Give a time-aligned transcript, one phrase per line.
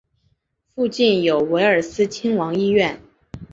[0.73, 2.99] 附近有威尔斯亲王医院。